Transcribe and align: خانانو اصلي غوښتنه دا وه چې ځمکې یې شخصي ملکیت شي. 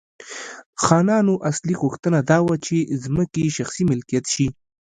خانانو 0.83 1.33
اصلي 1.49 1.75
غوښتنه 1.81 2.19
دا 2.29 2.37
وه 2.45 2.55
چې 2.65 2.75
ځمکې 3.03 3.41
یې 3.45 3.55
شخصي 3.57 3.83
ملکیت 3.91 4.25
شي. 4.33 4.47